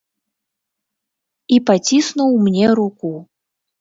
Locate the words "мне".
2.47-2.65